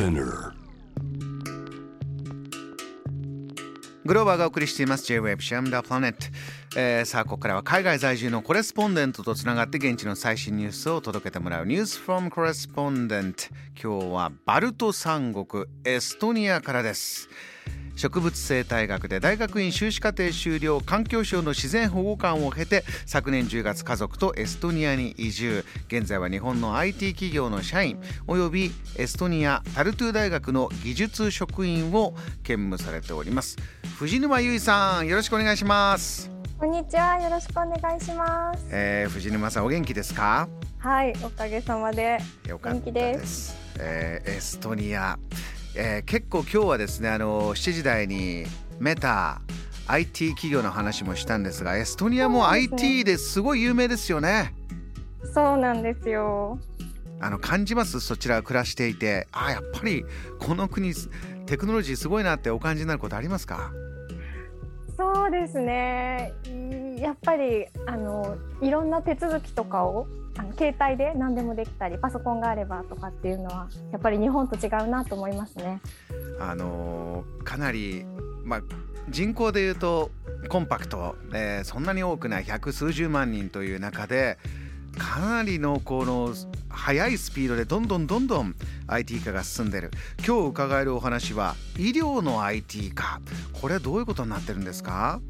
[0.00, 0.54] Spinner.
[4.06, 5.04] グローバーがお送りしています。
[5.04, 6.18] J-Web シャムダープラネット、
[6.74, 13.42] えー、さあここからは海外在住のコレスポンデントとつながって現地の最新ニュースを届けてもらうニュースフォームコレスポンデント
[13.78, 17.28] 今日はバルト三国エストニアからです。
[18.00, 25.66] 植物生態学で大学院修士課程修了環境省の自然保護官を経て昨年10月家族とエストニアに移住。
[25.88, 33.58] 現在は日本の IT 企業の社員およびエストニアタルトゥ大学の技術職員を兼務されております。
[33.98, 36.30] 藤沼優衣さんよろしくお願いします。
[36.58, 38.64] こんにちはよろしくお願いします。
[38.70, 40.48] えー、藤沼さんお元気ですか？
[40.78, 42.18] はいおかげさまで。
[42.48, 43.54] よかったです。
[43.78, 45.18] えー、エストニア
[45.74, 48.44] えー、結構今日はですねあの7時台に
[48.78, 49.40] メタ
[49.86, 54.54] IT 企業の話もしたんですがエストニアも IT ですごい有名ですよね。
[55.34, 56.58] そうなんですよ。
[57.20, 58.00] あの感じます？
[58.00, 59.28] そちら暮らしていて。
[59.32, 60.04] あやっぱり
[60.38, 60.92] この国
[61.46, 63.72] テクノロジーすごいなってお感じになることありますか？
[64.96, 66.32] そうですね
[67.00, 70.06] やっぱりあのいろんな手続きとかを
[70.36, 75.80] あの携帯で何でもできたりパソコンがあればとかっていうのはやっぱり日本と違うなと思いますね。
[76.38, 78.04] あのかなり、
[78.44, 78.62] まあ、
[79.08, 80.10] 人口でいうと
[80.48, 84.38] コンパクト、えー、そんなに多くない百数十万人という中で
[84.96, 86.34] かなりのこの
[86.68, 88.54] 速いスピードでどんどんどんどん
[88.86, 89.90] IT 化が進んでる。
[90.26, 93.20] 今日伺えるお話は医療の IT 化。
[93.60, 95.20] これはどういうことになってるんですか？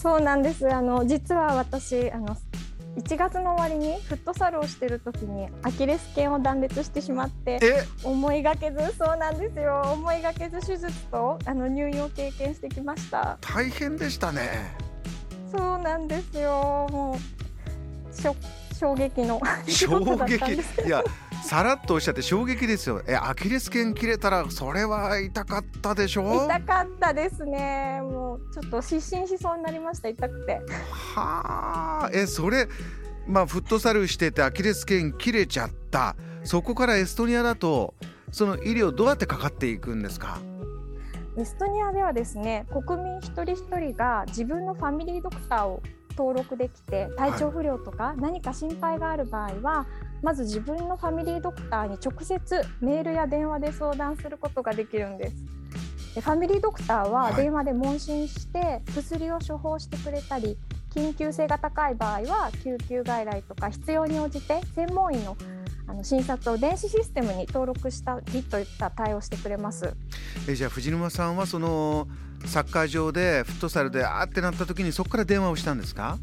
[0.00, 0.72] そうなんです。
[0.72, 2.34] あの実は私あの
[2.96, 7.60] 1月の終わりにフットサルをしてる時にアキレス腱を断裂してしまって
[8.02, 9.82] 思いがけずそうなんですよ。
[9.92, 13.36] 思いがけず手術とあの入院を経験してきました。
[13.42, 14.74] 大変でしたね。
[15.54, 16.88] そうなんですよ。
[16.90, 18.14] もう
[18.74, 20.54] 衝撃の衝撃。
[20.86, 21.04] いや
[21.42, 23.02] さらっとおっしゃって衝撃ですよ。
[23.08, 26.46] えアキレス腱切れたらそれは痛かったでしょ？
[26.46, 28.00] 痛かったですね。
[28.02, 30.60] もうちょっと失神しそうになりました痛くて。
[31.14, 32.10] はあ。
[32.12, 32.68] えそれ
[33.26, 36.14] まあフットサルしててアキレス腱切れちゃった。
[36.44, 37.94] そこからエストニアだと
[38.30, 40.38] その医療どうやってかかっていくんですか？
[41.36, 45.82] エストニアではですね国民一人一人が自分のファミリードクターを
[46.20, 49.86] 登録できて体調不良とか何か心配がある場合は、は
[50.20, 55.36] い、まず自分のファミリードクターに直接メールや電話で相談することができるんです。
[56.14, 60.58] でファミリードクターは電話で問診して薬を処方してくれたり、
[60.92, 65.36] 緊急性が高い場合は救急外来とか必要に応じて専門医の
[65.86, 69.94] あの診察を電子システムに登録したりといった対応してくれます。
[70.48, 72.06] えじゃあ藤沼さんはその
[72.46, 76.18] サッカー場でフットサルであってなった時にそこから電話をしたんですか？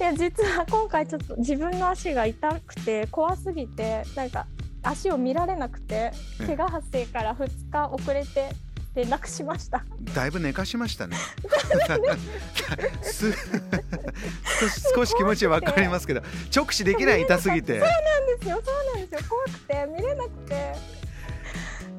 [0.00, 4.46] いや実は今回ちょっと自分の足が痛くて怖すぎてなんか
[4.82, 6.10] 足を見られなくて
[6.44, 8.50] 怪我発生から2日遅れて
[8.94, 9.84] 連絡しました。
[10.14, 11.16] だいぶ寝かしましたね。
[14.94, 16.22] 少し気持ちわかりますけど
[16.54, 17.78] 直視できない痛すぎて。
[17.78, 17.92] そうなん
[18.38, 18.60] ですよ。
[18.64, 19.28] そうなんですよ。
[19.28, 20.74] 怖くて見れなくて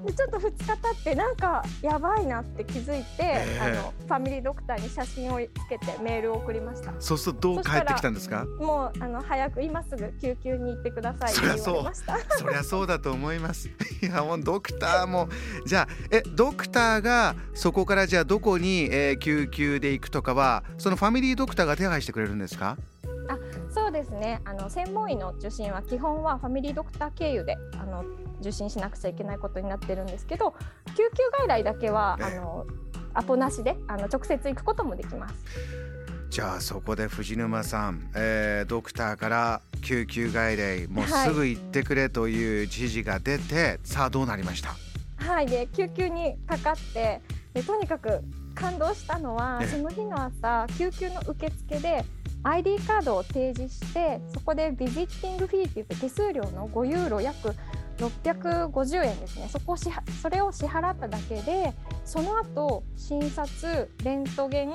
[0.06, 6.94] でちょっと2日経ってなんかやばいなって気づいて、えー、あのファミリードクターに写真をつけてメールを送りました。
[7.00, 8.46] そうするとどう帰ってきたんですか？
[8.59, 11.91] もうあの早く今すぐ救急に行ってくださいそりゃそう。
[12.40, 13.69] そりゃそうだと思います。
[14.02, 15.30] いやもうドクターも
[15.66, 22.78] じゃあえドクターがそこからじゃあどこに、えー、救急で行くとかはそのファミリードクターが手配してくれるんですか？
[23.30, 23.38] あ
[23.74, 24.41] そうですね。
[24.44, 28.03] あの専門医の受診は基本はファミリードクター経由であの
[28.43, 30.53] 受診しなくちゃいけないことになってるんですけど
[30.95, 32.65] 救急外来だけはあの
[33.13, 35.35] アポなしであの直接行くこともできます。
[36.29, 44.75] じゃあそこで藤沼さん、えー、ドクターから救急外来もうすぐ行ってくれという指示が出て、はい、さあどうなりました？
[45.17, 47.21] はいで救急にかかって
[47.53, 48.21] でとにかく
[48.55, 52.03] 感動したのはその日の朝救急の受付で
[52.43, 57.53] ID カードを提示してそこでビジッティングフィーっていって手数料の5ユーロ約
[57.97, 59.90] 650円ですねそこし
[60.22, 61.73] それを支払っただけで
[62.05, 64.72] その後診察レントゲン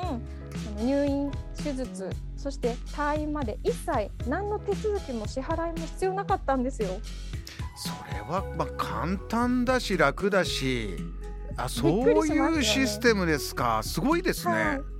[0.81, 6.89] 入院手術そして退院まで一切何の手続きも支払いも必要なかったんですよ。
[7.77, 10.97] それはまあ簡単だし楽だし
[11.57, 14.55] あそういうシステムですかすごいですね。
[14.55, 14.99] はい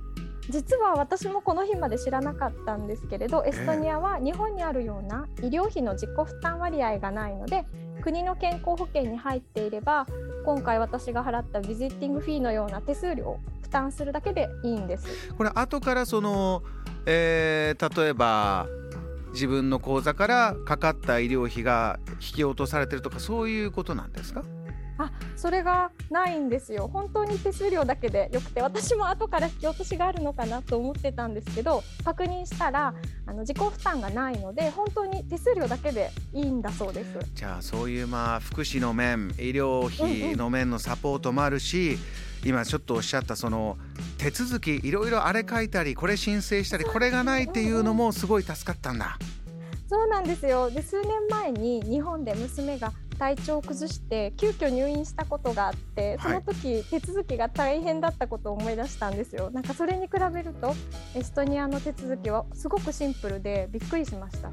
[0.49, 7.65] 実は私もこの日まで知らなかったんですけれどエストニアは日本にあるような医療費の自己負担割合がないので
[8.01, 10.05] 国の健康保険に入っていれば
[10.45, 15.33] 今回私が払ったビジッティングフィーのような手数料を負担するだけでいいんです。
[15.37, 16.63] これ後からその、
[17.05, 18.67] えー、例えば
[19.33, 24.43] 自分の口座からかかった医療費が引き落とされてるとかそういうことなんですか？
[24.99, 26.89] あそれがないんですよ。
[26.91, 32.93] 本当に手数料だけでよくて私も後から引き落としがあるのかなと思ってたんですけど確認したら
[33.25, 37.17] あの自己負担がないので本当に手数料だけでいいんだそうです。
[37.33, 41.99] じゃあそういうまあ福祉の面医療費の面のサポートもあるし、うんうん、
[42.49, 43.77] 今ちょっとおっしゃったその
[44.17, 49.17] 手続きいろいろあれ書いたりこれ申請したりこれがないっていうのもすごい助かったんだ。
[49.87, 50.69] そうなんですよ。
[50.69, 60.73] で数年前に日本で娘が体調を崩して急遽入院したことがあってその時、手続きが大変だったことを思い出したんですよなんかそれに比べると
[61.13, 64.49] エストニアの手続きはすごくシンプルでびっくりしました。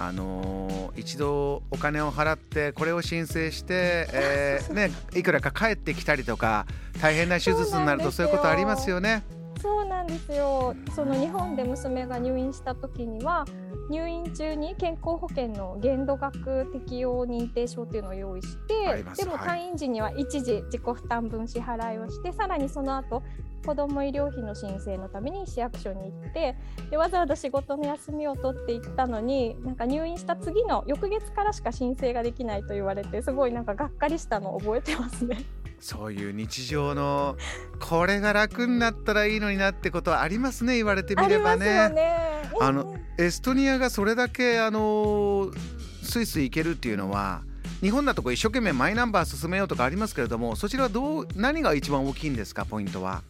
[0.00, 6.66] あのー、一度お金を払ってこれを申請して、 えー、ね、いくらか返ってきたりとか
[7.02, 9.24] 大変な手術になるとそういうことありますよね。
[9.60, 13.44] そうなんですよその日本で娘が入院した時には
[13.88, 23.22] 入院中に健康保険の限度額適用認定証っていうのを用意してでも退院時には一時自己負担分支払いをして、はい、さらにその後
[23.64, 26.56] 子ども医療費の申請のために市役所に行って
[26.90, 35.38] でわざわざ仕事の休みを取って行ったのになんか入院した次の翌月からしか申請ができないと言われてすごいなんかがっかりしたのを覚えてますね。
[35.80, 37.36] そういう日常の
[37.80, 41.88] これが楽になったらいいのになってことはありますね言われてみればね。
[41.90, 45.50] ねあのエストニアがそれだけあの
[46.02, 47.42] スイスイ行けるっていうのは
[47.80, 53.22] 日本だとこう一生懸命マイナンバー進めようとかありますけれどもそちらはどう何が一番大きいんですかポイントは？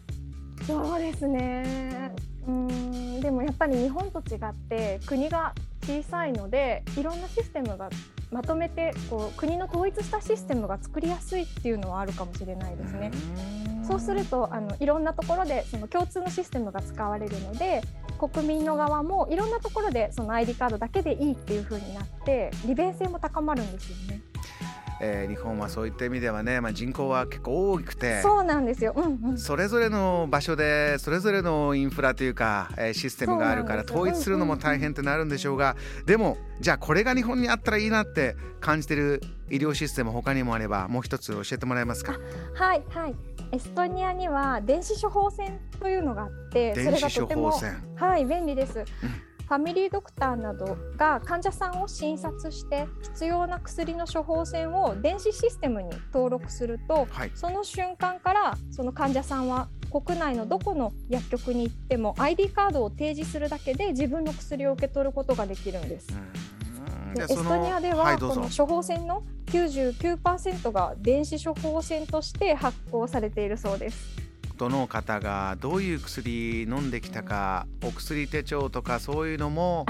[0.67, 2.15] そうですね
[2.47, 5.55] うんでもやっぱり日本と違って国が
[5.85, 7.91] 小さいのでいろんなシステムが
[8.31, 13.11] まとめてこう国の統一したシステムが作りやすいっていうのはあるかもしれないですね。
[13.87, 17.81] そうするとあのいろんなところでその共通のシステムが使われるので
[18.19, 24.21] 国民の側もいろんなところでその ID カードだけでいいっていう風になって利便性も高まるんですよね。
[25.01, 42.19] えー、日本はそういった意味ではね、まあ、人口は結構多くてそうなんですよ、うんうん、それぞれの場所でそれぞれのインフラというか、えー、システムがあるから統一するのも大変ってなるんでしょうが、うんうん、でもじゃあこれが日本にあったらいいなって感じてる医療システム他にもあればもう一つ教えてもらえますか？
[42.55, 43.15] はいはい。
[43.51, 47.51] エストニアには電子処方箋というのがあってそれがとても
[47.97, 48.85] はい便利です、うん
[49.49, 66.09] ファミリードクターなどが患者さんを診察して必要な薬の処方箋を電子システムに登録すると、はい、その瞬間からその患者さんは国内のどこの薬局に行っても ID カードを提示するだけで自分の薬を受け取ることができるんです。
[67.15, 74.28] でエストニアでは、この処方箋の99%が電子処方箋として発行されているそうです。
[74.59, 79.87] どの方がどういう薬飲んできたかお薬手帳とかそういうのも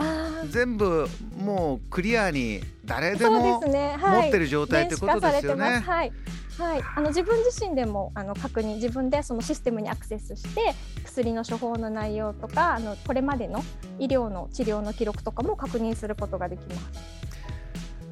[0.50, 5.78] 全部もうクリアに誰でも持ってる状態ってことですよね。
[5.78, 6.12] はい、
[6.58, 13.64] はい、あの自分自身でもあの確認自分でそのシステムにアクセスして薬の処方の内容とかあのこれまでの
[13.98, 17.28] 医療の治療の記録とかも確認することができます。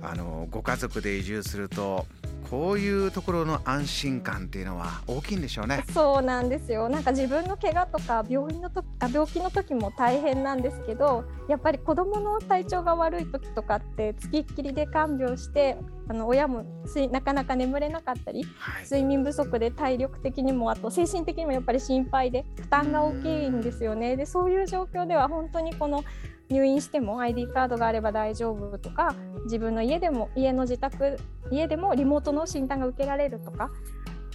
[0.03, 2.07] あのご家族で移住すると
[2.51, 5.85] こういうところの安心感っていうのは大きいんでしょうね。
[5.93, 6.89] そうなんですよ。
[6.89, 15.77] なんか自分の怪我とか病院のとあ病気の時も大変なんですけど、やっぱり子供の体調が悪い時とかってつきっきりで看病して、
[16.09, 16.65] あの親も
[17.11, 24.17] なかなか眠れなかったり、はい、睡眠不足で体力的にもあと精神的にもやっぱり心配で負担が大きいんですよね。
[24.17, 26.05] でそういう状況では本当にこの
[26.49, 31.19] 入院しても ID カードがあれば大丈夫とか自分の家でも家の自宅
[31.51, 33.71] 家でもリモートの診断が受けられるとか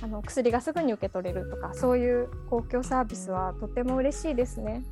[0.03, 4.83] あの薬がすぐに受け取れるとかそういう公共サービスはとても嬉しいですね。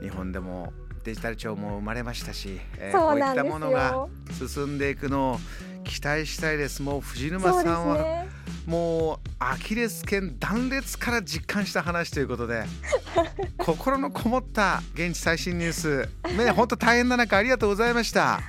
[0.00, 0.72] 日本でも
[1.04, 5.38] デジタル庁も生まれましたし、えー、こういったものが進んでいくのを
[5.84, 6.82] 期待したいです。
[6.82, 8.25] もう藤沼さんは、ね、
[8.66, 12.64] もうアキレス腱断裂から実感した話ということで
[13.58, 16.08] 心のこもった現地最新ニュース。
[16.36, 18.40] ね本当大変な中ありがとうございました。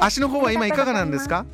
[0.00, 1.44] 足の方は今いかがなんですか？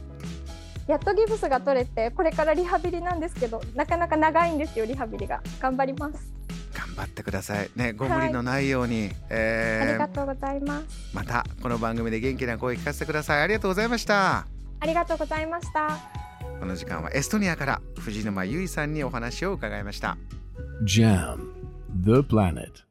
[0.86, 5.40] やっとギブスが取れてこれからリハビリなんですけどなかなか長いんですよリハビリが。
[5.60, 6.32] 頑張ります。
[6.74, 7.70] 頑張ってください。
[7.76, 10.86] ねご無理のないように、はい、えー、ありがとうございます。
[11.12, 13.42] またこの番組で元気な声聞かせてください。
[13.42, 14.46] ありがとうございました。
[14.82, 16.29] ありがとうございました
[16.60, 20.18] この時間はエストニアから藤沼結衣さんにお話を伺いました。
[20.84, 21.38] JAM
[22.04, 22.89] The Planet.